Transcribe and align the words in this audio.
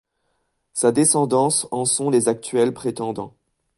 Sa 0.73 0.91
descendance 0.91 1.67
en 1.69 1.85
sont 1.85 2.09
les 2.09 2.27
actuels 2.27 2.73
prétendants. 2.73 3.35